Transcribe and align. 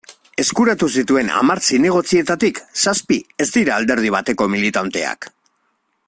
Eskuratu 0.43 0.87
zituen 1.01 1.27
hamar 1.39 1.61
zinegotzietatik, 1.67 2.63
zazpi 2.85 3.19
ez 3.45 3.49
dira 3.59 3.75
alderdi 3.81 4.13
bateko 4.19 4.49
militanteak. 4.55 5.29